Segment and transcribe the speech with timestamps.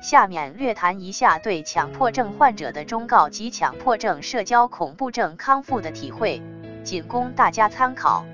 [0.00, 6.42] 下面略谈一下对强迫症患者的忠告及强迫症、社交恐怖症康复的体会，
[6.82, 8.24] 仅供大家参考。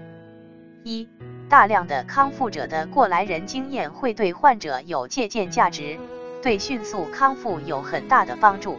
[0.85, 1.09] 一、
[1.49, 5.99] 大量的康复者的过来人经验会对患者有借鉴价值，
[6.41, 8.79] 对迅速康复有很大的帮助。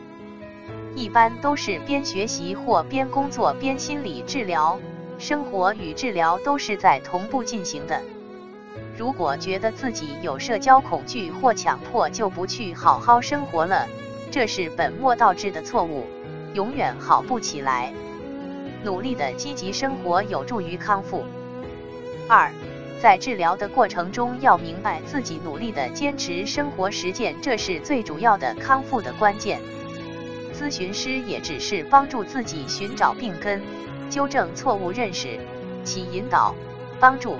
[0.95, 4.79] 一般都是边学习或边工作边心理治疗，
[5.19, 8.01] 生活与治疗都是在同步进行的。
[8.97, 13.87] 如果觉得自己有社交恐惧或强迫，就不去好好生活了，
[14.31, 16.03] 这是本末倒置的错误，
[16.55, 17.93] 永远好不起来。
[18.83, 21.23] 努力的积极生活有助于康复。
[22.27, 22.51] 二，
[22.99, 29.59] 在治疗的过程中，要明白自己努力的坚持生活实践，这是最主要的康复的关键。
[30.53, 33.61] 咨询师也只是帮助自己寻找病根，
[34.09, 35.39] 纠正错误认识，
[35.83, 36.55] 起引导、
[36.99, 37.35] 帮助、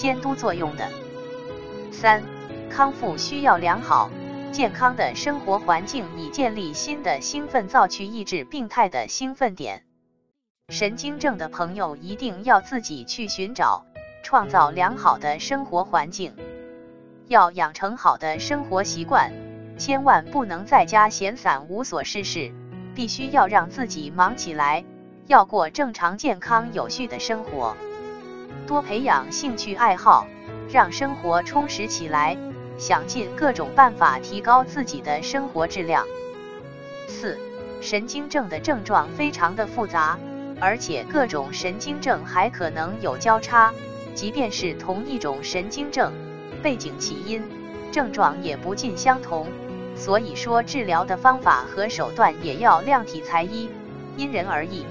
[0.00, 0.88] 监督作用的。
[1.92, 2.22] 三，
[2.70, 4.08] 康复需要良好、
[4.50, 9.84] 健康的生活环境，以建立新的兴奋灶去抑制病态的兴奋点。
[10.70, 13.84] 神经症的朋友一定要自己去寻找。
[14.22, 16.34] 创造良好的生活环境，
[17.26, 19.32] 要养成好的生活习惯，
[19.76, 22.52] 千万不能在家闲散无所事事，
[22.94, 24.82] 必须要让自己忙起来，
[25.26, 27.76] 要过正常、健康、有序的生活。
[28.66, 30.26] 多培养兴趣爱好，
[30.70, 32.36] 让生活充实起来，
[32.78, 36.06] 想尽各种办法提高自己的生活质量。
[37.08, 37.38] 四、
[37.80, 40.18] 神经症的症状非常的复杂，
[40.60, 43.72] 而且各种神经症还可能有交叉。
[44.14, 46.12] 即便是同一种神经症，
[46.62, 47.42] 背景起因、
[47.90, 49.46] 症状也不尽相同，
[49.96, 53.70] 所以说治疗的方法和手段也要量体裁衣，
[54.16, 54.84] 因人而异。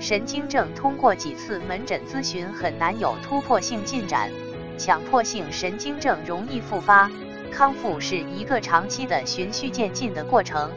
[0.00, 4.30] 神经症通过几次门诊咨询很难有突破性进展，
[4.76, 7.10] 强迫性神经症容易复发，
[7.50, 10.70] 康复是一个长期的循序渐进的过程，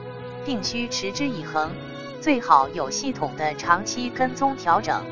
[0.46, 1.72] 并需持之以恒，
[2.22, 5.04] 最好有系统的长期跟踪调整。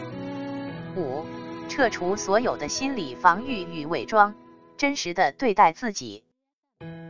[0.96, 1.26] 五。
[1.68, 4.36] 撤除所有的心理防御与伪装，
[4.78, 6.24] 真实的对待自己。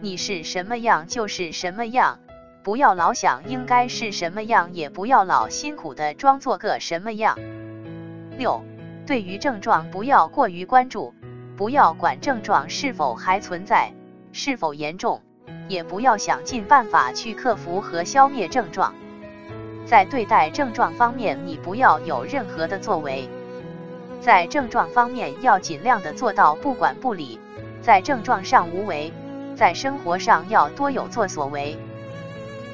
[0.01, 2.21] 你是什么样就是什么样，
[2.65, 7.37] 不要老想应该是什么样，也不要老辛苦的装作个什么样。
[8.39, 8.63] 六，
[9.05, 11.13] 对于症状不要过于关注，
[11.55, 13.93] 不要管症状是否还存在，
[14.31, 15.21] 是否严重，
[15.67, 18.95] 也不要想尽办法去克服和消灭症状。
[19.85, 23.29] 在对待症状方面，你不要有任何的作为。
[24.19, 27.39] 在症状方面要尽量的做到不管不理，
[27.79, 29.13] 在症状上无为，
[29.55, 31.77] 在生活上要多有作所为。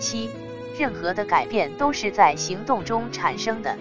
[0.02, 0.30] 七，
[0.78, 3.78] 任何的改变都是在行动中产生的。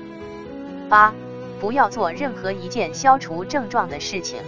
[0.88, 1.12] 八，
[1.58, 4.38] 不要做任何一件消除症状的事情。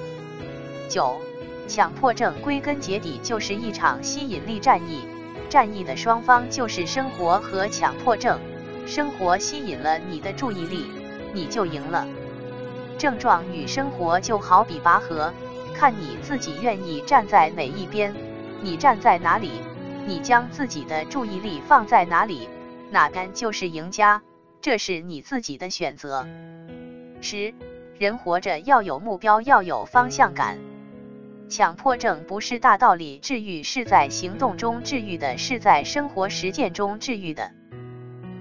[0.89, 1.21] 九，
[1.67, 5.01] 强迫症归根结底就是一场吸引力战役，
[5.49, 8.39] 战役的双方就是生活和强迫症，
[8.87, 10.87] 生活吸引了你的注意力，
[11.33, 12.07] 你就赢了。
[12.99, 15.33] 症状与生活就好比拔河，
[15.75, 18.15] 看你自己愿意站在哪一边。
[18.61, 19.51] 你站在哪里，
[20.07, 22.49] 你将自己的注意力放在哪里，
[22.91, 24.23] 哪边就是赢家。
[24.61, 26.27] 这是你自己的选择。
[27.21, 27.55] 十，
[27.99, 30.59] 人活着要有目标，要有方向感。
[31.49, 37.51] 强迫症不是大道理治愈，是在行动中治愈的，是在生活实践中治愈的。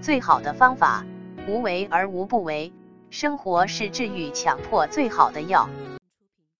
[0.00, 1.04] 最好的方法，
[1.46, 2.72] 无为而无不为。
[3.10, 5.68] 生活是治愈强迫最好的药。